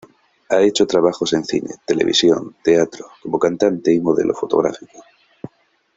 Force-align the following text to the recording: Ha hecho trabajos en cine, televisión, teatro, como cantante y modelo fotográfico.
Ha 0.49 0.59
hecho 0.63 0.87
trabajos 0.87 1.31
en 1.33 1.45
cine, 1.45 1.75
televisión, 1.85 2.55
teatro, 2.63 3.05
como 3.21 3.37
cantante 3.37 3.93
y 3.93 3.99
modelo 3.99 4.33
fotográfico. 4.33 5.03